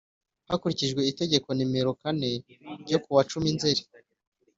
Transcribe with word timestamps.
Hakurikijwe 0.49 1.01
itegeko 1.11 1.47
nimerokane 1.53 2.29
ryo 2.81 2.97
ku 3.03 3.09
wa 3.15 3.23
cumi 3.29 3.49
nzeri 3.55 3.81